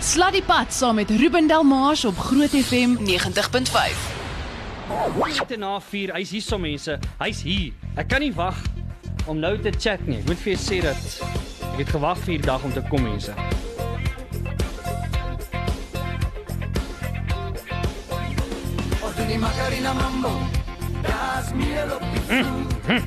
[0.00, 3.04] Sluddy Pad saam met Ruben Delmars op Groot FM 90.5.
[5.48, 6.98] Net na 4, hy's hier so mense.
[7.18, 7.72] Hy's hier.
[8.00, 8.56] Ek kan nie wag
[9.28, 10.22] om nou te chat nie.
[10.22, 10.96] Ek moet vir julle sê dat
[11.74, 13.36] ek het gewag vir hierdie dag om te kom mense.
[19.30, 20.32] Die Macarena Mambo,
[21.04, 23.04] das op die vloer.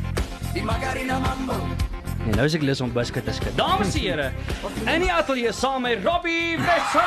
[0.53, 1.57] Die Macarena Mambo.
[2.23, 3.55] En nou is ek lus om biscuit te skud.
[3.59, 4.29] Dames en here,
[4.87, 7.01] in die ateljee saam met Robbie Wessel.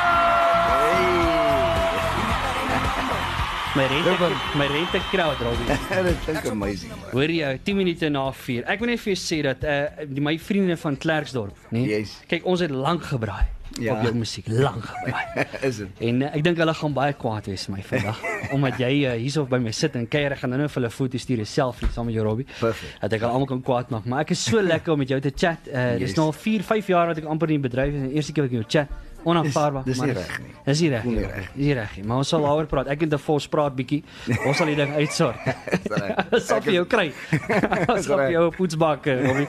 [3.79, 5.67] My rente, my rente crowd Robbie.
[6.07, 6.91] Dit klink amazing.
[7.11, 8.63] Hoor jy, 10 minute na 4.
[8.73, 11.85] Ek wil net vir jou sê dat uh die, my vriende van Klerksdorp, nee.
[11.91, 12.15] Yes.
[12.31, 13.45] Kyk, ons het lank gebraai
[13.77, 13.93] Ja.
[13.93, 15.43] op jou musiek, lank gebraai.
[15.67, 15.99] Is dit?
[16.07, 18.17] En uh, ek dink hulle gaan baie kwaad wees my vandag
[18.55, 21.21] omdat jy uh, hierso by my sit en kuier ek gaan nou vir hulle foto's
[21.27, 22.47] stuur selfie saam met jou Robbie.
[22.57, 22.95] Perfect.
[23.03, 25.33] Dat ek almal kan kwaad maak, maar ek is so lekker om met jou te
[25.35, 25.69] chat.
[25.69, 26.17] Uh dis Yes.
[26.17, 28.47] nou al 4, 5 jaar wat ek amper in die bedryf is en eerste keer
[28.47, 29.03] wat ek jou chat.
[29.27, 29.83] Onaanvaarbaar.
[29.85, 30.53] Dis- dis nie reg nie.
[30.65, 31.15] Dis nie reg nie.
[31.19, 32.87] Dis nie reg nie, maar ons sal daaroor praat.
[32.93, 33.99] Ek en De Vos praat bietjie.
[34.45, 35.37] Ons sal die ding uitsort.
[36.01, 36.41] reg.
[36.47, 37.07] Sal vir jou kry.
[37.93, 39.45] Ons sal vir jou 'n poetsbak, eh.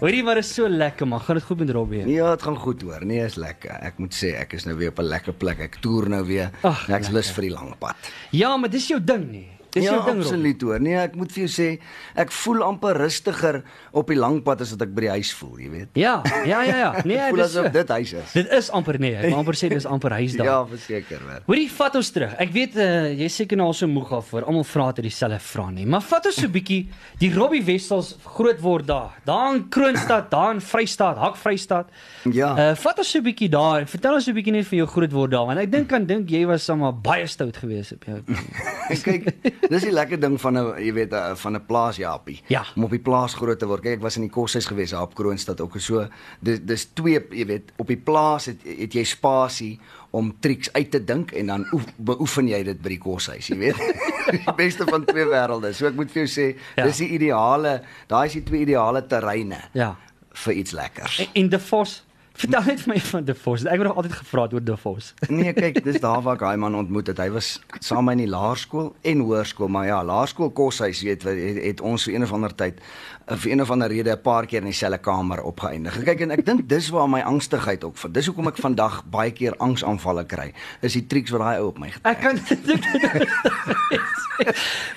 [0.00, 1.20] Hoorie, maar is so lekker man.
[1.20, 2.02] Gaan dit goed met Robbie?
[2.10, 3.04] Ja, dit gaan goed hoor.
[3.04, 3.70] Nee, is lekker.
[3.82, 5.60] Ek moet sê ek is nou weer op 'n lekker plek.
[5.60, 6.50] Ek toer nou weer.
[6.62, 7.96] Ag, Ek's lus vir die lang pad.
[8.30, 9.48] Ja, maar dis jou ding nie.
[9.72, 10.24] Dis ja, jou ding, Robbie.
[10.26, 10.80] absoluut hoor.
[10.84, 11.68] Nee, ek moet vir jou sê,
[12.14, 13.62] ek voel amper rustiger
[13.96, 15.88] op die lang pad as wat ek by die huis voel, jy weet.
[15.96, 16.90] Ja, ja, ja, ja.
[17.08, 17.72] Nee, voel dis asof so.
[17.78, 18.34] dit huis is.
[18.36, 20.50] Dit is amper nee, ek wil amper sê dis amper huis daar.
[20.52, 21.40] Ja, verseker wel.
[21.46, 22.34] Hoorie, vat ons terug.
[22.42, 25.38] Ek weet uh, jy seker nou al so moeg af voor almal vra dit dieselfde
[25.46, 25.86] vra nie.
[25.88, 26.80] Maar vat ons so 'n bietjie
[27.22, 29.16] die Robbie Wessels groot word daar.
[29.24, 31.88] Daar in Kroonstad, daar in Vrystaat, Hak Vrystaat.
[32.28, 32.52] Ja.
[32.52, 34.86] Uh vat ons so 'n bietjie daar vertel ons so 'n bietjie net van jou
[34.86, 38.04] groot word daar want ek dink aan dink jy was sommer baie stout geweest op
[38.04, 38.20] jou.
[39.06, 39.32] kyk,
[39.68, 42.40] dis die lekker ding van 'n jy weet uh, van 'n plaasjapie.
[42.48, 42.64] Ja.
[42.76, 43.82] Om op die plaas groot te word.
[43.82, 46.06] Kyk, ek was in die koshuis gewees daar op Kroonstad ook so.
[46.40, 49.78] Dis dis twee, jy weet, op die plaas het het jy spasie
[50.10, 53.56] om triks uit te dink en dan oef, beoefen jy dit by die koshuis, jy
[53.58, 53.76] weet.
[54.30, 55.72] die beste van twee wêrelde.
[55.72, 56.82] So ek moet vir jou sê, Ja.
[56.82, 56.84] ja.
[56.84, 59.96] dis die ideale, daai is die twee ideale terreine Ja.
[60.32, 61.18] vir iets lekkers.
[61.18, 62.04] En, en De Vos,
[62.40, 63.64] vertel net vir my van De Vos.
[63.64, 65.12] Ek het nog altyd gevra oor De Vos.
[65.32, 67.18] Nee, kyk, dis daar waar ek daai man ontmoet het.
[67.18, 71.26] Hy was saam met my in die laerskool en hoërskool, maar ja, laerskool koshuis, weet
[71.26, 72.80] wat het, het ons vir een of ander tyd
[73.26, 76.02] vir een of ander rede 'n paar keer in dieselfde kamer opgeëindig.
[76.04, 78.12] Kyk, en ek dink dis waar my angstigheid ook van.
[78.12, 80.52] Dis hoekom ek vandag baie keer angsaanvalle kry.
[80.80, 82.16] Is die triks wat daai ou op my getrek.
[82.16, 82.38] Ek kan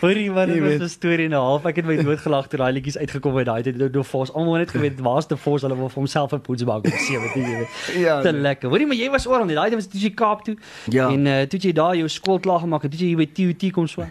[0.01, 0.79] Hoorie maar dit was.
[0.81, 1.65] 'n storie en 'n half.
[1.65, 3.93] Ek het my doodgelag toe daai liedjies uitgekom het daai tyd.
[3.93, 6.93] De Vos, almal het geweet waar's De Vos, hulle wil vir homself 'n poetsbak op
[6.93, 7.67] 17, jy weet.
[8.05, 8.41] Ja, Te nee.
[8.41, 8.69] lekker.
[8.69, 9.55] Hoorie maar jy was oral net.
[9.55, 10.57] Daai was toe jy Kaap toe.
[10.89, 11.09] Ja.
[11.09, 13.71] En uh, toe jy daar jou skool klaar gemaak het, toe jy hier by TUT
[13.71, 14.05] kom so.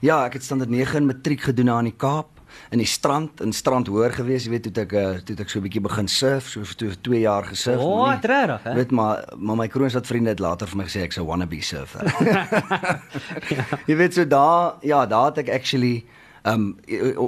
[0.00, 2.26] Ja, ek het standaard 9 in matriek gedoen daar in die Kaap
[2.70, 5.58] in die strand in strand hoor gewees jy weet toe ek uh, toe ek so
[5.58, 8.74] 'n bietjie begin surf so vir twee- twee jaar gesurf O, wat regtig, hè?
[8.74, 12.02] weet maar maar my Kroonstad vriende het later vir my gesê ek's 'n wannabe surfer
[13.88, 16.04] Jy weet so daar ja, daar het ek actually
[16.42, 16.76] um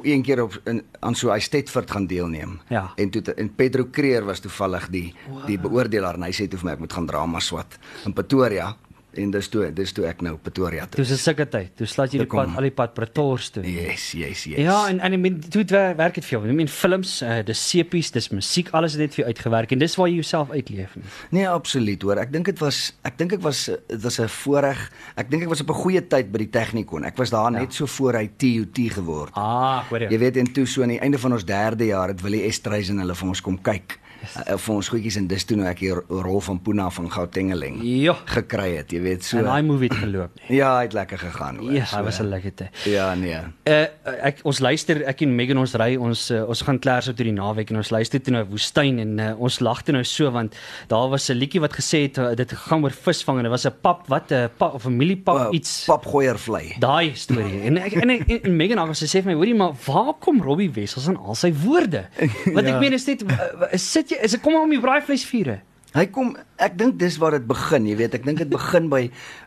[0.03, 2.61] een keer op in, aan so hy Stedford gaan deelneem.
[2.69, 2.93] Ja.
[2.97, 5.47] En toe en Pedro Creer was toevallig die wow.
[5.47, 8.73] die beoordelaar en hy sê toe vir my ek moet gaan drama swat in Pretoria
[9.19, 10.97] en dis toe dis toe ek nou Pretoria toe.
[10.97, 11.77] Toe se sulke tyd.
[11.77, 13.63] Toe slaat jy die kom- pad al die pad Pretoria toe.
[13.65, 14.59] Yes, yes, yes.
[14.59, 16.49] Ja, en en ek meen toe het wer- werk dit vir jou.
[16.49, 19.79] Ek meen films, uh, dis sepies, dis musiek, alles het net vir jou uitgewerk en
[19.79, 20.97] dis waar jy jouself uitleef.
[20.97, 21.05] nie.
[21.31, 22.19] Nee, absoluut hoor.
[22.19, 24.91] Ek dink dit was ek dink ek was dit was 'n voorreg.
[25.17, 27.05] Ek dink ek was op 'n goeie tyd by die Technikon.
[27.05, 27.59] Ek was daar ja.
[27.59, 29.31] net so voor hy TUT geword.
[29.35, 30.11] Ah, ek hoor jou.
[30.11, 32.99] Jy weet en toe so aan die einde van ons derde jaar het Willie Estreisen
[32.99, 33.99] hulle vir ons kom kyk.
[34.23, 34.37] Yes.
[34.49, 37.11] Uh, vir ons goedjies en dis toe nou ek die ro- rol van Puna van
[37.11, 38.15] Gautengeling Ja.
[38.25, 39.39] gekry het, jy weet so.
[39.39, 40.31] En daai movie het geloop.
[40.49, 41.73] Ja, hy het lekker gegaan hoor.
[41.73, 42.69] Ja, So, dit was 'n lekker tyd.
[42.85, 43.37] Ja, nee.
[43.65, 43.87] Uh
[44.25, 47.25] ek ons luister ek en Megan ons ry ons uh, ons gaan klaar op toe
[47.25, 50.31] die naweek en ons luister toe na woestyn en uh, ons lag toe nou so
[50.31, 50.55] want
[50.89, 53.67] daar was 'n liedjie wat gesê het uh, dit gaan oor visvang en dit was
[53.67, 56.77] 'n pap wat 'n pap of familiepap Uh, iets papgooier vlei.
[56.79, 60.15] daai storie en ek en, en, en Megan het gesê vir my hoorie maar waar
[60.21, 62.05] kom Robbie Wessels aan al sy woorde
[62.55, 62.75] want Ja.
[62.75, 65.61] ek meen is dit uh, sit jy is dit kom om die braaivleisvure
[65.95, 68.17] Hy kom ek dink dis waar dit begin, jy weet.
[68.19, 69.05] Ek dink dit begin by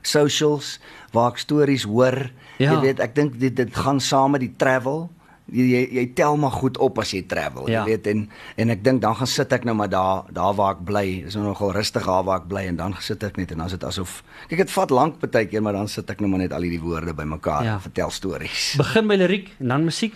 [0.08, 0.78] socials
[1.12, 2.30] waar ek stories hoor.
[2.56, 2.72] Ja.
[2.72, 5.10] Jy weet, ek dink dit dit gaan saam met die travel.
[5.50, 7.80] Jy, jy tel maar goed op as jy travel, Ja.
[7.86, 10.72] jy weet en en ek dink dan gaan sit ek nou maar daar daar waar
[10.76, 11.22] ek bly.
[11.24, 13.66] Dis nou nogal rustig daar waar ek bly en dan sit ek net en dan
[13.66, 16.40] is dit asof kyk dit vat lank baie keer maar dan sit ek nou maar
[16.40, 17.74] net al hierdie woorde bymekaar Ja.
[17.74, 18.76] en vertel stories.
[18.78, 20.14] begin by liriek en dan musiek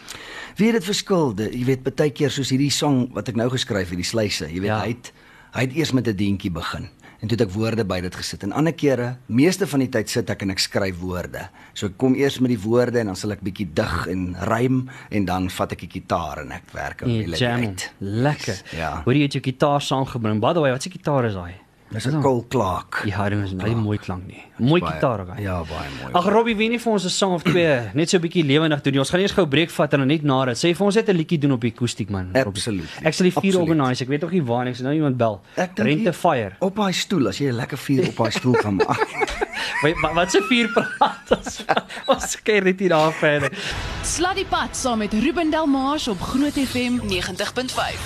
[0.57, 3.97] Weet dit verskil, jy weet baie keer soos hierdie song wat ek nou geskryf het,
[3.97, 4.81] die sluise, jy weet Ja.
[4.81, 5.11] hy het
[5.53, 6.89] hy het eers met 'n deentjie begin
[7.21, 8.43] en toe het ek woorde by dit gesit.
[8.43, 11.45] En ander kere, meeste van die tyd sit ek en ek skryf woorde.
[11.77, 14.83] So ek kom eers met die woorde en dan sal ek bietjie dig en rym
[15.13, 17.67] en dan vat ek die gitaar en ek werk melodie jam.
[17.69, 17.91] uit.
[17.99, 18.61] Lekker.
[18.77, 18.93] Ja.
[19.05, 20.41] Hoor jy het jou gitaar saamgebring.
[20.41, 21.53] By the way, wat se gitaar is daai?
[21.91, 23.03] Dis 'n Cole Clark.
[23.05, 24.41] Ja, dit is 'n baie mooi klank nie.
[24.57, 25.37] Mooi gitaar ook.
[25.39, 26.13] Ja, baie mooi.
[26.13, 28.81] Ag Robbie, wie nie vir ons 'n song of twee net so 'n bietjie lewendig
[28.81, 28.99] doen nie.
[28.99, 30.55] Ons gaan eers gou breek vat en dan net na dit.
[30.57, 32.29] Sê vir ons net 'n liedjie doen op die akoestiek man.
[32.33, 32.87] Absoluut.
[33.03, 33.69] Ek sal die vier Absoluut.
[33.69, 34.03] organise.
[34.03, 34.69] Ek weet nog nie waar nie.
[34.71, 35.41] Ek sien nou iemand bel.
[35.55, 36.51] Ek dink Rent a jy- fire.
[36.59, 39.07] Op daai stoel, as jy 'n lekker vuur op daai stoel kan maak.
[39.81, 41.63] Wat wat, se vier praat ons?
[42.13, 43.49] Ons kyk net hier daar verder.
[44.03, 47.99] Slat die pad saam met Ruben Delmas op Groot FM 90.5.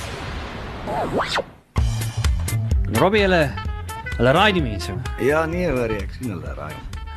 [2.94, 3.52] Robbie hulle
[4.18, 4.94] hulle raai die mense.
[5.20, 6.74] ja, nee, hoor jy, ek sien hulle raai.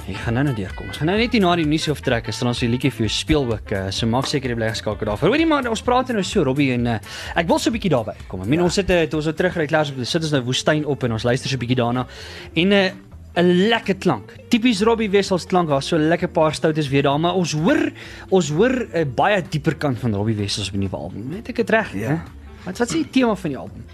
[0.08, 0.86] Jy gaan nou nou deurkom.
[0.88, 3.04] Ons gaan nou net hier na die nuus of trek, sal ons 'n liedjie vir
[3.06, 3.72] jou speel ook.
[3.72, 5.28] Uh, so maak seker jy bly geskakel daarvoor.
[5.28, 6.98] Hoorie maar, ons praat nou so Robbie en uh,
[7.36, 8.40] ek wil so 'n bietjie daarby kom.
[8.40, 8.64] Ek meen ja.
[8.64, 11.24] ons sit uh, toe ons nou terugry klaar sit ons nou woestyn op en ons
[11.24, 12.06] luister so 'n bietjie daarna.
[12.54, 12.90] En 'n uh,
[13.36, 14.32] 'n lekker klank.
[14.48, 15.68] Tipies Robbie Wessels klank.
[15.68, 17.92] Daar's so 'n lekker paar stoutes weer daar, maar ons hoor
[18.30, 21.28] ons hoor 'n uh, baie dieper kant van Robbie Wessels op die nuwe album.
[21.30, 21.92] Weet ek dit reg?
[21.92, 22.24] Ja.
[22.64, 23.84] Wat wat is die tema van die album?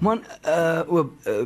[0.00, 1.42] Man, uh o uh,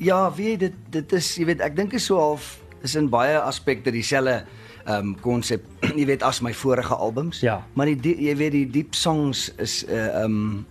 [0.00, 2.56] ja, weet dit dit is jy weet ek dink is so half
[2.86, 4.46] is in baie aspekte dieselfde
[4.88, 5.64] um, konsep,
[5.98, 7.42] jy weet as my vorige albums.
[7.44, 7.60] Ja.
[7.76, 10.64] Maar die, die jy weet die diep songs is uh um,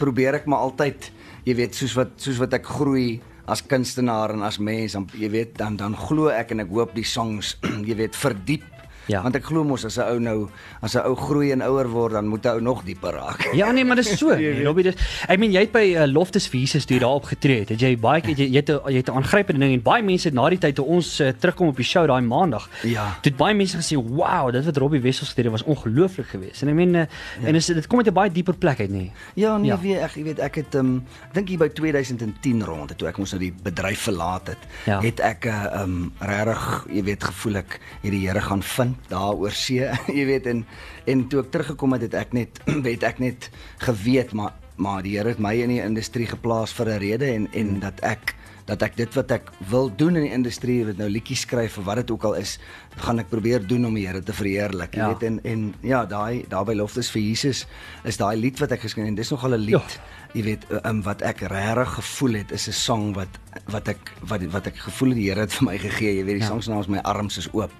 [0.00, 1.12] probeer ek maar altyd
[1.46, 5.30] jy weet soos wat soos wat ek groei as kunstenaar en as mens dan jy
[5.30, 7.54] weet dan dan glo ek en ek hoop die songs
[7.88, 8.73] jy weet verdiep
[9.06, 9.22] Ja.
[9.22, 10.48] Want ek glo mos as 'n ou nou
[10.80, 13.48] as 'n ou groei en ouer word dan moet 'n ou nog dieper raak.
[13.60, 14.34] Ja nee, maar dis so.
[14.36, 14.94] nee, Robbie, dis
[15.28, 17.68] ek meen jy het by uh, Loftus vir Jesus toe jy daar opgetree het.
[17.68, 20.34] Het jy baie jy, jy het jy het 'n aangrypende ding en baie mense het
[20.34, 22.68] na die tyd toe ons uh, terugkom op die show daai maandag.
[22.82, 23.18] Ja.
[23.20, 26.62] Toe het baie mense gesê, "Wow, dit wat Robbie Wessels gedoen het was ongelooflik geweest."
[26.62, 27.00] En ek meen uh,
[27.40, 27.46] ja.
[27.46, 29.10] en is, dit kom uit 'n baie dieper plek uit, nê.
[29.34, 29.78] Ja, nee, Ja.
[29.80, 33.18] weet ek, jy weet ek het ehm um, dink hier by 2010 rond toe ek
[33.18, 35.00] mos nou die bedryf verlaat het, Ja.
[35.00, 38.62] het ek 'n uh, ehm um, regtig, jy weet, gevoel ek het die Here gaan
[38.62, 39.80] vind daar oor see,
[40.18, 40.64] jy weet en
[41.06, 45.16] en toe ek teruggekom het, het ek net weet ek net geweet maar maar die
[45.16, 48.34] Here het my in die industrie geplaas vir 'n rede en en dat ek
[48.66, 51.84] dat ek dit wat ek wil doen in die industrie, wat nou liedjies skryf of
[51.84, 52.58] wat dit ook al is,
[52.96, 54.94] gaan ek probeer doen om die Here te verheerlik.
[54.94, 55.08] Jy Ja.
[55.12, 57.66] weet en en ja, daai daar by Loftus vir Jesus
[58.04, 59.72] is daai lied wat ek geskryf en dis nogal 'n lied.
[59.74, 60.00] Ja.
[60.34, 63.28] Jy weet, um, wat ek regtig gevoel het is 'n song wat
[63.70, 66.16] wat ek wat wat ek gevoel het die Here het vir my gegee.
[66.18, 66.48] Jy weet, die Ja.
[66.48, 67.70] song se naam is My Arms is oop.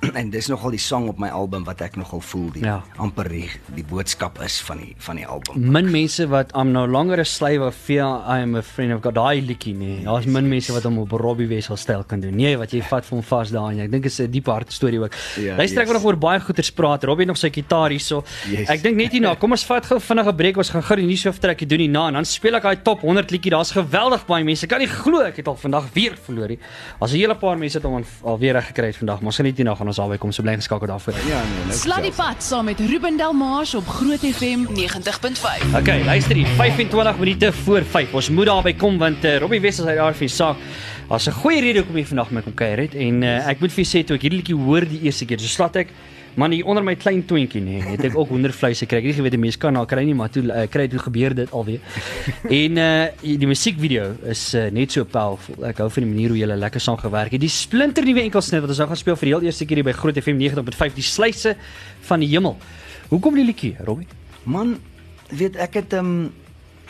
[0.14, 2.82] en dis nogal die song op my album wat ek nogal voel die Ja.
[2.96, 5.70] amper die, die boodskap is van die van die album.
[5.70, 9.02] Min mense wat I'm no longer a slave of fear, I am a friend of
[9.02, 9.14] God.
[9.14, 10.04] Daai liedjie nê.
[10.04, 12.34] Daar's min mense wat hom op Robbie Wessels styl kan doen.
[12.36, 14.72] Nee, wat jy vat vir hom vas daar en ek dink is 'n diep hart
[14.72, 15.12] storie ook.
[15.36, 15.92] Ja, Luister ek yes.
[15.92, 17.04] wil nog oor baie goeters praat.
[17.04, 18.24] Robbie het nog sy gitaar hierso.
[18.48, 18.68] Yes.
[18.68, 20.56] Ek dink net hierna, kom ons vat gou vinnige breek.
[20.56, 23.30] Ons gaan gou die nuus hooftrek doen hierna en dan speel ek daai top 100
[23.32, 23.50] liedjie.
[23.52, 24.64] Daar's geweldig baie mense.
[24.66, 26.58] Ek kan nie glo ek het al vandag weer verloor nie.
[27.00, 29.46] Daar's 'n hele paar mense wat hom al- weer reg gekry het vandag, maar gaan
[29.46, 31.14] net hierna gaan ons albei kom so bly geskakel daarvoor.
[31.28, 31.72] Ja, nee, nou.
[31.78, 35.74] Slat die pad saam met Ruben Delmas op Groot FM 90.5.
[35.76, 38.14] Okay, luister hier, 25 minute voor 5.
[38.14, 40.56] Ons moet daarby kom want uh, Robbie Wessels uit daar vir die saak.
[41.08, 43.72] Daar's 'n goeie rede hoekom jy vandag met hom kuier het en uh, ek moet
[43.72, 45.88] vir jou sê toe ek hierdie liedjie hoor die eerste keer, so slat ek
[46.34, 49.00] Man hier onder my klein toontjie nê, het ek ook hoendervleis gekry.
[49.00, 50.98] Ek het nie geweet 'n mens kan nou kry nie, maar toe uh, kry toe
[50.98, 51.80] gebeur dit alweer.
[52.48, 55.64] en uh die musiekvideo is uh, net so powerful.
[55.64, 57.40] Ek hou van die manier hoe julle lekker saam gewerk het.
[57.40, 59.84] Die splinter nuwe enkelsnit wat ons nou gaan speel vir die heel eerste keer hier
[59.84, 61.56] by Groot FM 90.5, die sluise
[62.00, 62.56] van die hemel.
[63.08, 64.06] Hoekom die liedjie, Robbie?
[64.44, 64.78] Man,
[65.30, 66.30] weet ek het um,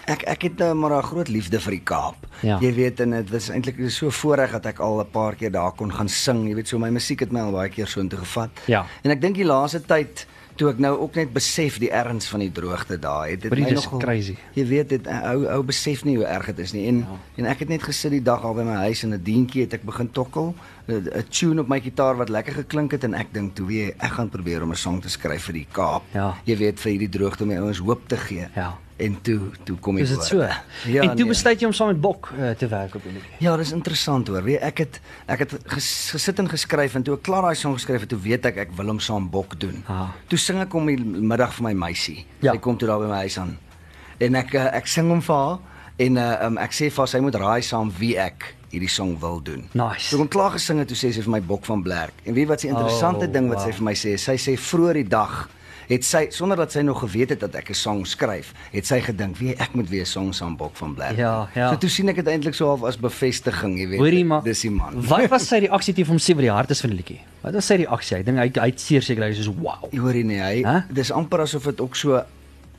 [0.08, 2.26] ek ek het uh, maar 'n groot liefde vir die Kaap.
[2.40, 2.58] Ja.
[2.60, 5.72] Jy weet en dit was eintlik so voorreg dat ek al 'n paar keer daar
[5.72, 6.48] kon gaan sing.
[6.48, 8.50] Jy weet so my musiek het my al baie keer so intoe gevat.
[8.66, 8.86] Ja.
[9.02, 10.26] En ek dink die laaste tyd
[10.58, 13.68] toe ek nou ook net besef die erns van die droogte daar het dit my
[13.70, 14.34] dis crazy.
[14.56, 16.86] Jy weet dit ou ou besef nie hoe erg dit is nie.
[16.90, 17.18] En ja.
[17.36, 19.78] en ek het net gesit die dag al by my huis en 'n dientjie het
[19.78, 20.54] ek begin tokkel,
[20.88, 24.12] 'n tune op my gitaar wat lekker geklink het en ek dink toe weer ek
[24.18, 26.02] gaan probeer om 'n song te skryf vir die Kaap.
[26.12, 26.34] Ja.
[26.44, 28.48] Jy weet vir hierdie droogte om die ouens hoop te gee.
[28.54, 28.78] Ja.
[28.98, 30.42] En toe toe kom ek Is dit so?
[30.42, 31.30] Ja, en toe nee.
[31.30, 33.36] besluit jy om saam met Bok uh, te werk op die liedjie.
[33.44, 34.42] Ja, dis interessant hoor.
[34.42, 34.98] Weet ek het
[35.30, 38.18] ek het ges, gesit en geskryf en toe ek klaar daai song geskryf het, toe
[38.24, 39.84] weet ek ek wil hom saam Bok doen.
[39.86, 40.08] Ah.
[40.26, 42.24] Toe sing ek hom die middag vir my meisie.
[42.42, 42.56] Ja.
[42.56, 43.54] Sy kom toe daar by my huis aan.
[44.18, 45.58] En ek eh, ek sing hom vir haar
[45.98, 49.14] en uh, um, ek sê vir haar sy moet raai saam wie ek hierdie song
[49.22, 49.62] wil doen.
[49.78, 50.10] Nice.
[50.10, 52.18] Toe ek hom klaar gesing het, toe sê sy vir my Bok van Blerk.
[52.26, 53.70] En weet wat die interessante Oh, ding wat wow.
[53.70, 55.46] sy vir my sê, sy sê vroeër die dag
[55.88, 59.00] het sy sonder dat sy nog geweet het dat ek 'n song skryf, het sy
[59.00, 61.70] gedink, "Wie ek moet weer 'n song saam Bok van Blerk." Ja, ja.
[61.70, 63.98] So toe sien ek dit eintlik so half as bevestiging, jy weet.
[63.98, 64.42] Hoorie maar.
[64.42, 64.94] Dis die man.
[65.06, 67.20] Wat was sy reaksie toe om sê wat die hart is van die liedjie?
[67.42, 68.16] Wat was sy reaksie?
[68.18, 69.88] Ek dink hy hy het seer seker hy soos wow.
[69.92, 70.84] Jy hoorie nie, hy Hæ?
[70.92, 72.22] dis amper asof dit ook so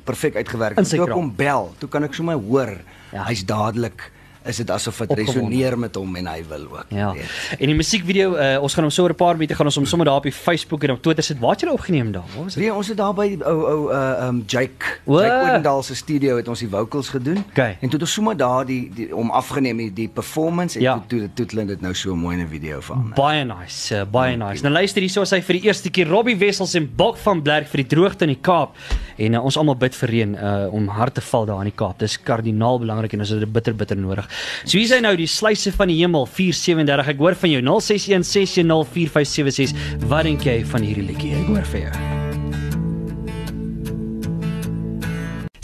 [0.05, 0.89] perfek uitgewerk het.
[0.89, 2.77] Toe ek hom bel, toe kan ek sommer hoor
[3.13, 3.23] Ja.
[3.25, 4.11] hy's dadelik
[4.45, 6.85] is dit asof dit resoneer met hom en hy wil ook.
[6.89, 7.11] Ja.
[7.13, 7.55] weet.
[7.59, 9.85] En die musiekvideo, uh, ons gaan hom so oor 'n paar minute gaan ons hom
[9.85, 11.39] sommer daar op die Facebook en op Twitter sit.
[11.39, 12.23] Waar het julle opgeneem daar?
[12.35, 12.63] Waar was dit?
[12.63, 15.19] Nee, ons het daar by ou ou uh um Jake O.
[15.21, 17.43] Jake Odendaal se studio het ons die vocals gedoen.
[17.49, 17.77] Okay.
[17.81, 21.03] En toe het ons sommer daar die, die om afgeneem die, die performance en Ja.
[21.07, 23.11] toe toe toe het dit nou so mooi in 'n video van.
[23.15, 24.61] Baie nice, uh, baie nice.
[24.61, 27.41] Nou luister hier, so as hy vir die eerste keer Robbie Wessels en Bok van
[27.41, 28.75] Blerk vir die droogte in die Kaap
[29.17, 31.75] en uh, ons almal bid vir reën uh, om hard te val daar in die
[31.75, 31.99] Kaap.
[31.99, 34.28] Dis kardinaal belangrik en ons het dit bitter bitter nodig.
[34.63, 37.07] So hier is hy nou die sluise van die hemel 437.
[37.13, 39.69] Ek hoor van jou 0616104576.
[40.11, 41.33] Wat dink jy van hierdie liedjie?
[41.39, 41.95] Ek hoor vir jou.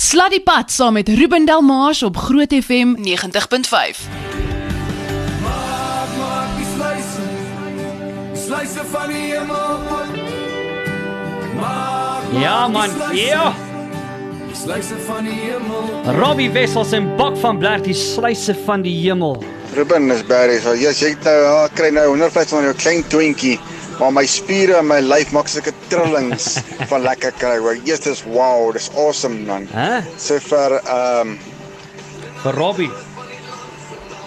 [0.06, 4.00] Sluddy Pad saam met Ruben Delmas op Groot FM 90.5.
[5.44, 7.22] Maak, maak die sluise,
[8.32, 9.72] die sluise van die hemel.
[9.90, 10.10] Maak,
[11.60, 13.46] maak Ja die man, ja.
[13.52, 13.75] Die
[14.66, 15.90] sluise van die hemel.
[16.20, 19.38] Robbie Wessels en Bok van Blerk die sluise van die hemel.
[19.76, 20.58] Ruben is Barry.
[20.64, 23.56] So yes, jy het nou ja, kry nou hoendervleis van jou klein twintjie,
[24.00, 26.56] maar my spiere en my lyf maak sulke trillings
[26.92, 27.58] van lekker kry.
[27.62, 27.78] Hoor.
[27.88, 29.68] Yes, dis wow, dis awesome man.
[29.76, 30.02] Hæ?
[30.22, 31.38] So vir ehm um,
[32.46, 32.92] Vir Robbie.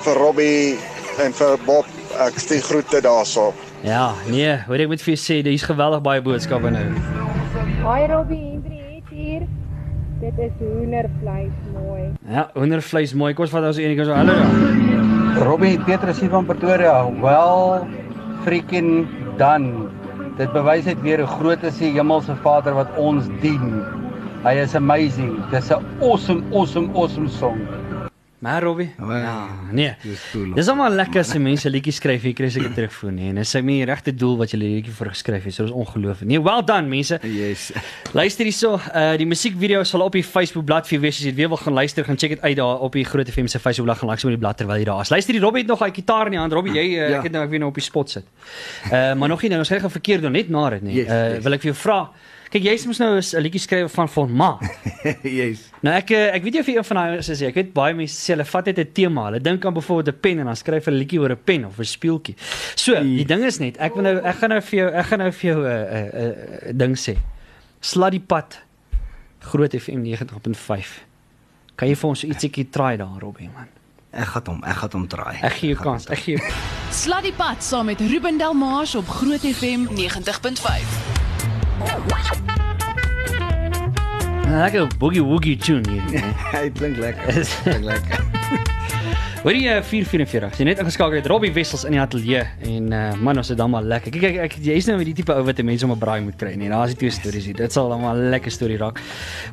[0.03, 0.79] vir Robbie
[1.23, 1.87] en vir Bob,
[2.25, 3.51] ek stuur groete daarso.
[3.87, 6.87] Ja, nee, hoor ek moet vir jou sê, dis geweldig baie boodskappe nou.
[7.85, 8.78] Hi Robbie, hier.
[10.19, 12.09] Dit is hoendervleis mooi.
[12.27, 13.31] Ja, hoendervleis mooi.
[13.39, 14.17] Kom ons vat ons enige so.
[14.19, 15.45] Hallo daar.
[15.47, 16.97] Robbie Petrus hier van Pretoria.
[17.23, 17.85] Well
[18.43, 19.07] freaking
[19.39, 19.87] done.
[20.41, 23.79] Dit bewys net weer hoe groot is die hemelse Vader wat ons dien.
[24.43, 25.37] Hy is amazing.
[25.55, 27.63] Dis 'n awesome awesome awesome song.
[28.39, 28.91] Maar Robbie?
[28.99, 29.95] Ja, Nee.
[30.03, 30.53] dis cool.
[30.55, 33.29] Dis almal lekker as mense liedjies skryf, hier kry seker terugvoer nie.
[33.33, 35.55] En dis my regte doel wat jy die liedjie vir geskryf het.
[35.57, 36.29] So dis ongelooflik.
[36.31, 37.19] Nee, well done mense.
[37.27, 37.73] Yes.
[38.15, 41.57] Luister hierso, uh die musiekvideo sal op die Facebook bladsy wees as jy weer wil
[41.59, 44.11] gaan luister, gaan check dit uit daar op die Groot FM se Facebook bladsy, gaan
[44.11, 45.11] like sommer die blad terwyl jy daar is.
[45.11, 46.53] Luister, die Robbie het nog hy gitaar in die hand.
[46.53, 47.19] Robbie, jy uh, Ja.
[47.19, 48.25] ek het nou ek weet nou op die spot sit.
[48.93, 50.95] Uh maar nog nie nou, ons gaan verkeerd doen net na dit nie.
[51.03, 51.43] Yes, Uh yes.
[51.43, 52.01] wil ek vir jou vra
[52.49, 54.63] Kyk, jy moet nou 'n liedjie skryf van formaat.
[55.23, 55.69] yes.
[55.85, 57.95] Nou ek eh, ek weet nie of jy een van daai is ek weet baie
[57.95, 59.25] mense sê hulle vat net 'n tema.
[59.29, 61.65] Hulle dink aan byvoorbeeld 'n pen en dan skryf hulle 'n liedjie oor 'n pen
[61.65, 62.37] of 'n speeltjie.
[62.75, 65.19] So, die ding is net, ek wil nou ek gaan nou vir jou ek gaan
[65.19, 67.17] nou vir jou 'n uh, 'n uh, uh, ding sê.
[67.81, 68.63] Slat die pad.
[69.41, 71.05] Groot FM 90.5.
[71.77, 73.69] Kan jy vir ons ietsiekie try daar Robbie man?
[74.11, 75.37] Ek gaan hom, ek gaan hom draai.
[75.43, 76.09] Ek gee jou kans.
[76.09, 76.53] Ek gee jou
[76.91, 81.08] Sluddy Pad saam met Ruben Delmas op Groot FM 90.5.
[84.49, 86.03] lekker boogie woogie tune hier.
[86.11, 86.23] nee.
[86.53, 87.33] Hy klink lekker.
[87.63, 88.21] Klink lekker.
[88.21, 88.98] Hoor
[89.47, 90.59] jy eh, 444?
[90.59, 93.71] Jy net ingeskakel het Robbie Wessels in die ateljee en uh, man ons het dan
[93.71, 94.11] maar lekker.
[94.15, 96.37] Kyk ek, ek jy's nou met die tipe ou wat mense om 'n braai moet
[96.41, 96.69] kry nie.
[96.69, 97.55] Daar's die twee stories hier.
[97.55, 98.99] Dit sal dan maar 'n lekker storie raak.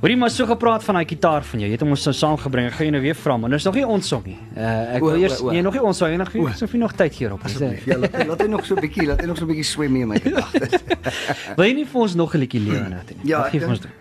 [0.02, 1.68] Hoor jy maar so gepraat van daai gitaar van jou.
[1.70, 2.68] Jy het hom ons so saamgebring.
[2.68, 4.38] Ek gaan jou nou weer vra, maar nou is nog nie ons song nie.
[4.58, 6.18] Uh, ek wil eers nee, nog nie ons song nie.
[6.18, 7.44] Nog nie so nog tyd hier op.
[7.44, 7.86] Asseblief.
[7.86, 9.94] Ja, laat, laat hy nog so 'n bietjie, laat hy nog so 'n bietjie swem
[9.94, 10.82] hier in my gedagtes.
[11.58, 13.18] Wil jy nie vir ons nog 'n liedjie lewe nou nie?
[13.24, 13.80] Ja, ek gee vir ons?
[13.80, 13.94] dink-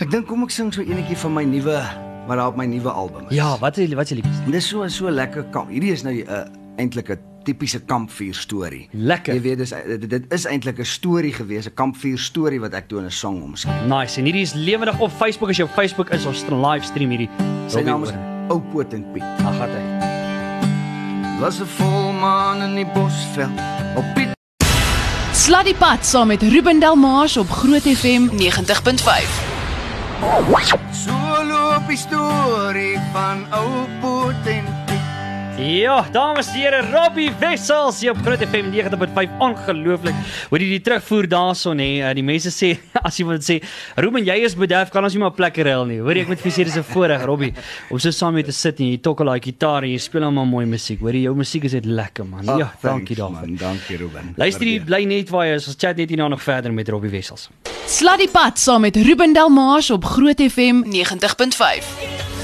[0.00, 2.90] Ek dink kom ek sing so enetjie van my nuwe wat daar op my nuwe
[2.90, 3.34] album is.
[3.34, 4.52] Ja, wat is wat is die liedjies?
[4.52, 5.68] Dis so so lekker kamp.
[5.70, 6.44] Hierdie is nou 'n uh,
[6.76, 8.88] eintlik 'n tipiese kampvuur storie.
[8.92, 9.34] Lekker.
[9.34, 12.88] Jy weet dis dit, dit is eintlik 'n storie gewees, 'n kampvuur storie wat ek
[12.88, 13.86] toe in 'n song omskryf.
[13.86, 14.18] Nice.
[14.18, 17.30] En hierdie is lewendig op Facebook as jy op Facebook is, ons live stream hierdie.
[17.66, 18.12] Sy naam is.
[18.48, 19.22] Ou Poot en Piet.
[19.22, 21.40] Ag, gaan hy.
[21.40, 23.60] Was 'n volmaan in die bosveld
[23.96, 24.30] op Piet
[25.32, 29.49] Sluddy Pad saam met Ruben Delmas op Groot FM 90.5.
[30.92, 34.79] So loop die storie van Ou Poot en.
[35.60, 40.14] Ja, dames en here, Robbie Wessels hier op Groot FM 90.5 ongelooflik.
[40.48, 41.88] Hoor jy die terugvoer daarson hè?
[42.00, 42.70] Uh, Die mense sê
[43.06, 43.58] as iemand sê,
[44.00, 46.40] "Ruben, jy is bederf, kan ons nie maar plekke ruil nie." Hoor jy ek moet
[46.40, 47.52] vir sê dis 'n voorreg, Robbie,
[47.90, 50.34] om so saam met te sit en jy tokkel daai gitaar en jy speel hom
[50.40, 51.00] maar mooi musiek.
[51.00, 52.48] Hoor jy jou musiek is net lekker man.
[52.48, 53.48] Ag, ja, dankie thanks, daarvoor.
[53.48, 53.56] man.
[53.56, 54.32] Dankie Ruben.
[54.36, 54.96] Luister hier, Waardeer.
[54.96, 55.66] bly net waar jy is.
[55.68, 57.50] Ons chat net hierna nog verder met Robbie Wessels.
[57.86, 62.39] Sluddy Pad saam met Ruben Delmas op Groot FM 90.5.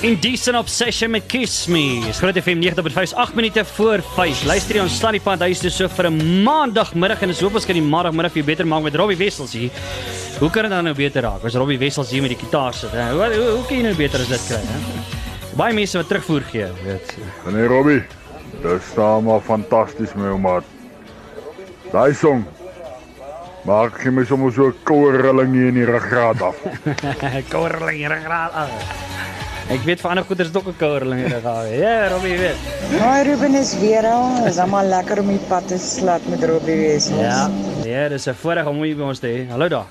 [0.00, 2.00] Indecent Obsession met Kiss Me.
[2.06, 4.44] Dis Groot FM 90.5 8 minute voor 5.
[4.48, 7.58] Luister jy ons staan die pad huis toe so vir 'n maandagmiddag en dis hoop
[7.60, 9.68] ons kan die maandagmiddag vir jou beter maak met Robbie Wessels hier.
[10.38, 12.90] Hoe kan dit dan nou beter raak as Robbie Wessels hier met die gitaar sit?
[12.92, 13.10] Hè?
[13.12, 14.78] Hoe, hoe hoe kan jy nou beter as dit kry, hè?
[15.56, 17.16] Baie mense wat terugvoer gee, weet.
[17.52, 18.02] Nee Robbie,
[18.62, 20.64] dit staan maar fantasties my ou maat.
[21.92, 22.46] Daai song
[23.66, 26.56] maak jy my sommer so 'n koue rilling hier in die ruggraat af.
[27.52, 29.09] Kouerling hier graad al.
[29.70, 31.66] Ek weet van ander goeders is ook 'n kouerling hier gaan.
[31.78, 32.58] Ja, Robbie weet.
[33.02, 34.46] Hi Ruben is weer al.
[34.46, 37.20] Is almal lekker om die pad te slat met Robbie Wessels.
[37.20, 37.50] Ja.
[37.84, 39.48] Ja, dis 'n voorreg om hier by ons te hê.
[39.50, 39.86] Hallo daar.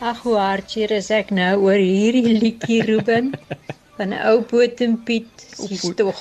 [0.00, 3.32] Ag hoe hartseer is ek nou oor hierdie liedjie Ruben
[3.96, 5.34] van ou Poot en Piet.
[5.68, 6.16] Dis tog.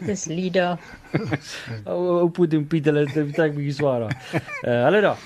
[0.00, 0.78] Dis Lida.
[1.86, 4.02] Ou ou Poot en Piet, hulle dit trek bietjie swaar.
[4.64, 5.18] Uh, hallo daar.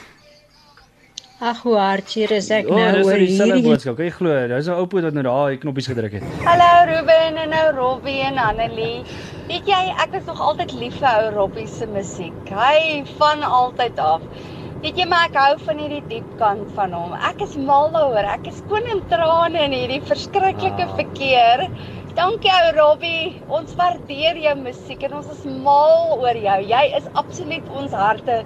[1.39, 3.95] Ag hoe hartseer is ek nou oh, dis oor nou dieselfde hierdie boodskap.
[3.95, 4.31] Kan jy glo?
[4.51, 6.25] Dis 'n ou Poot wat nou daai knoppies gedruk het.
[6.43, 9.05] Hallo Ruben en nou Robbie en Annelie.
[9.47, 12.51] Weet jy, ek is nog altyd lief vir ou Robbie se musiek.
[12.51, 14.25] Hy van altyd af.
[14.83, 17.15] Weet jy maar ek hou van hierdie diep kant van hom.
[17.31, 18.27] Ek is mal daaroor.
[18.33, 21.69] Ek is koning trane in hierdie verskriklike verkeer.
[22.19, 23.39] Dankie ou Robbie.
[23.47, 26.59] Ons waardeer jou musiek en ons is mal oor jou.
[26.75, 28.43] Jy is absoluut ons harte.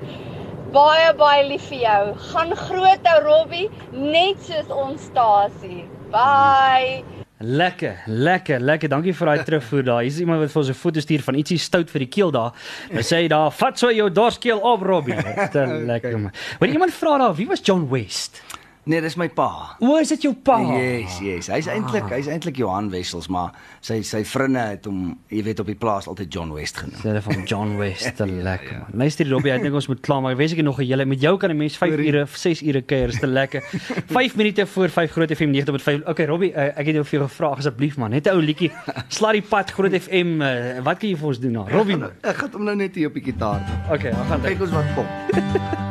[0.73, 2.05] Baie baie lief vir jou.
[2.31, 5.83] Gaan groot ou Robbie, net soos ons stasie.
[6.13, 7.03] Bye.
[7.43, 8.89] Lekker, lekker, lekker.
[8.89, 10.01] Dankie vir daai terugvoer daar.
[10.07, 12.53] Hier's iemand wat vir ons 'n foto stuur van ietsie stout vir die keel daar.
[12.91, 16.33] Nou sê hy daar, "Vat so jou dorskeel op, Robbie." Dit is lekker man.
[16.61, 18.43] Maar iemand vra daar, wie was John West?
[18.85, 19.77] Nee, dis my pa.
[19.79, 20.57] O, is dit jou pa?
[20.75, 21.47] Yes, yes.
[21.53, 25.69] Hy's eintlik hy's eintlik Johan Wessels, maar sy sy vriende het hom, jy weet op
[25.71, 26.99] die plaas altyd John West genoem.
[27.05, 28.97] Hulle van John West, te lekker man.
[29.05, 30.35] Luister Robbie, ek dink ons moet klaar maak.
[30.41, 32.83] Wens ek het nog 'n hele met jou kan 'n mens 5 ure, 6 ure
[32.83, 33.63] kuier, is te lekker.
[34.19, 36.03] 5 minute voor 5 Groot FM 90.5.
[36.09, 38.73] Okay, Robbie, uh, ek het jou vir jou gevra asseblief man, net 'n ou liedjie.
[39.09, 40.43] Slaat die pad Groot FM.
[40.43, 41.71] Uh, wat kan jy vir ons doen nou?
[41.71, 42.03] Robbie.
[42.31, 43.63] Ek gaan hom nou net hier op die gitaar.
[43.91, 45.82] Okay, ons gaan Kyk ons wat kom.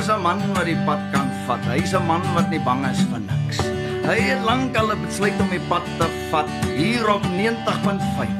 [0.00, 1.60] Is 'n man wat die pad kan vat.
[1.68, 3.58] Hy's 'n man wat nie bang is vir niks.
[4.08, 8.32] Hy het lankal besluit om die pad te vat hier op 90.5.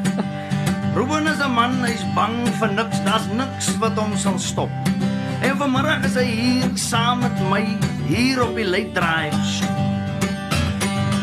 [0.97, 2.99] Ruben is 'n man, hy's bang vir niks.
[3.05, 4.71] Daar's niks wat hom sal stop.
[5.43, 7.65] En vanmiddag is hy hier saam met my
[8.09, 9.65] hier op die Late Drive.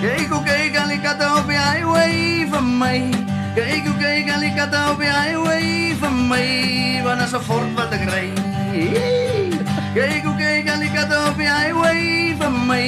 [0.02, 3.00] Kyk hoe kyk al die katte op die highway vir my.
[3.56, 6.48] Kyk hoe kyk al die katte op die highway vir my.
[7.28, 8.28] As 'n fort wat ek ry.
[8.72, 9.47] Kyk
[9.96, 12.86] kyk al die katte op die highway vir my.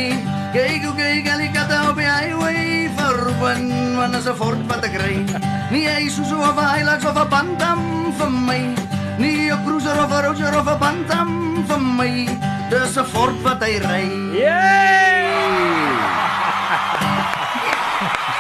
[0.54, 3.70] Kyk hoe kyk al die katte op die highway vir wan.
[3.98, 5.26] Want as 'n fort wat ek ry.
[5.72, 7.80] Nie hy soos of 'n Hilux of 'n Bantam
[8.18, 8.76] vir my.
[9.18, 11.30] Nie 'n cruiser of 'n Roger of 'n Bantam
[11.68, 12.28] vir my.
[12.70, 14.06] Dis 'n fort wat hy ry.
[14.34, 14.50] Yay!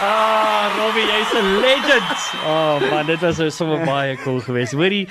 [0.02, 2.08] Ah, Robbie, jy's 'n legend.
[2.50, 4.74] Oh man, dit was so sommer baie cool geweest.
[4.74, 5.08] Hoorie,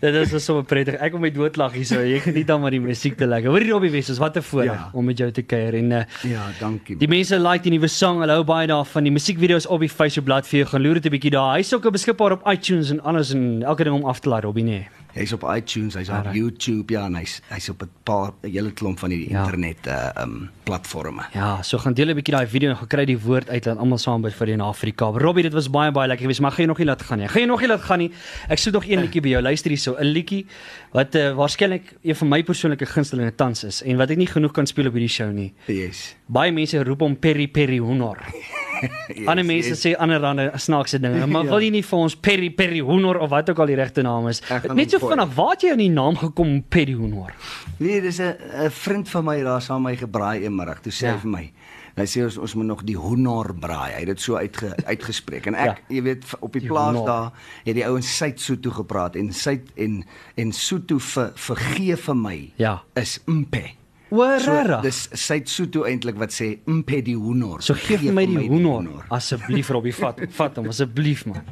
[0.00, 0.94] dit is so sommer prettig.
[1.02, 1.98] Ek kom met doodlag hier so.
[2.00, 3.50] Jy geniet dan maar die musiek te lekker.
[3.50, 4.90] Hoorie Robbie Wessels, wat 'n voorreg Ja.
[4.92, 6.96] om met jou te kuier en uh, Ja, dankie.
[6.96, 8.20] Die mense like die nuwe sang.
[8.20, 9.02] Hulle hou baie daarvan.
[9.02, 10.68] Die musiekvideo's op die Facebook bladsy vir jou.
[10.70, 11.56] Gaan loer dit 'n bietjie daar.
[11.56, 14.64] Hy's ook beskikbaar op iTunes en alles en elke ding om af te laai, Robbie,
[14.64, 14.88] nee.
[15.18, 16.28] Hy's op iTunes, hy's op.
[16.32, 19.42] YouTube, ja, en hy's hy's op 'n paar 'n hele klomp van die Ja.
[19.44, 21.22] internet uh um platforms.
[21.34, 23.98] Ja, so gaan deel 'n bietjie daai video en gekry die woord uit dat almal
[23.98, 25.04] saam bid vir in Afrika.
[25.10, 27.28] Robbie, dit was baie baie lekker geweest, maar gaan jy nog nie laat gaan nie.
[27.28, 28.10] Gaan jy nog nie laat gaan nie.
[28.48, 29.42] Ek soek nog een liedjie by jou.
[29.42, 30.46] Luister hierso, 'n liedjie
[30.92, 34.52] wat uh, waarskynlik een van my persoonlike gunstelinge tans is en wat ek nie genoeg
[34.52, 35.52] kan speel op hierdie show nie.
[35.66, 36.14] Yes.
[36.26, 38.18] Baie mense roep hom Peri Peri Honor.
[39.16, 41.50] yes Ander mense sê ander ander snaakse dinge, maar Ja.
[41.50, 44.28] wil jy nie vir ons Peri Peri Honor of wat ook al die regte naam
[44.28, 44.42] is?
[44.74, 47.34] Net so vinnig, waar het jy aan die naam gekom Peri Honor?
[47.78, 48.34] Nee, dis 'n
[48.66, 50.80] 'n vriend van my daar saam my gebraai eenmiddag.
[50.82, 51.12] Toe sê Ja.
[51.14, 51.52] hy vir my,
[51.96, 53.92] hy sê ons ons moet nog die honor braai.
[53.92, 55.46] Hy het dit so uitge, uitgespreek.
[55.46, 55.76] En ek, Ja.
[55.96, 57.06] jy weet, op die, Die plaas honor.
[57.06, 57.32] daar
[57.64, 60.04] het die ouens Suid-Sotho gepraat en Suid en
[60.36, 62.82] en Sotho vir vergee vir my Ja.
[62.94, 63.70] is mpe.
[64.10, 64.80] O, So, regtig?
[64.82, 67.60] dis Suid-Sotho eintlik wat sê mpe die honor.
[67.62, 69.04] So gee vir my die vir honor.
[69.12, 71.44] Asseblief Robbie, vat vat hom asseblief man.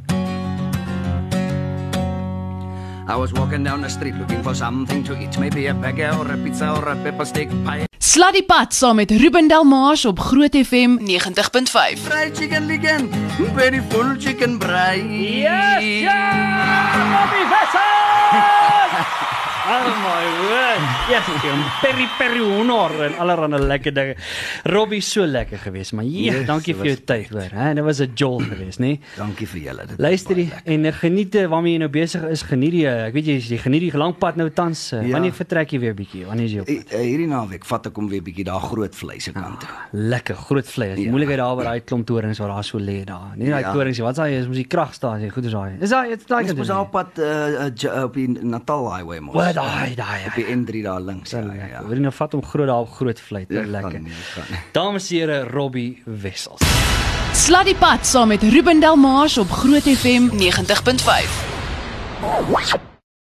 [3.09, 6.27] I was walking down the street looking for something to eat, maybe a burger or
[6.33, 7.87] a pizza or a pepper steak pie.
[8.03, 12.01] Slat die pad saam met Ruben Delmars op Groot FM 90.5.
[12.03, 13.07] Fried chicken licken,
[13.55, 15.05] very full chicken braai.
[15.45, 16.19] Yes, ja!
[17.12, 18.73] Robbie Wessels!
[19.66, 20.83] Oh my word.
[21.11, 24.14] Yes, hom peri peri honor en allerlei lekker dinge.
[24.70, 27.50] Robbie so lekker geweest, maar ja, Yes, dankie vir jou tyd hoor.
[27.50, 28.92] Hè, dit was 'n jol geweest, nê?
[29.16, 29.87] Dankie vir julle.
[29.98, 32.42] Luister en eh, geniet eh, waarmee jy nou besig is.
[32.42, 34.90] Geniet die eh, ek weet jy jy geniet die lang pad nou tans.
[34.90, 35.02] Ja.
[35.02, 36.24] Wanneer vertrek jy weer bietjie?
[36.26, 36.68] Wanneer is jy op?
[36.68, 39.68] Eh, eh, Hierdie naweek vat ek hom weer bietjie daar groot vleis se kant toe.
[39.92, 40.88] Lekker groot vlei.
[40.88, 41.11] Dis die Ja.
[41.11, 43.35] moeilikheid daar by daai klomp torings waar daar so lê daar.
[43.37, 43.72] Nie daai Ja.
[43.72, 43.98] torings.
[43.98, 44.38] Wat sê jy?
[44.40, 45.31] Is mos die kragstasie.
[45.31, 45.76] Goed is daai.
[45.81, 49.35] Is daai dit daai Ons was op pad uh, op die Natal Highway mos.
[49.35, 50.21] O, daai daai.
[50.29, 51.31] op die N3 daar links.
[51.35, 51.83] Ja, ja, ja.
[51.87, 54.01] Wil jy nou vat om groot daar op groot vlei te Ja, lekker.
[54.01, 54.45] nie, gaan.
[54.73, 56.61] Dames en here, Robbie Wessels.
[57.37, 62.96] Slat die pad saam met Ruben Delmars op Groot FM 90.5.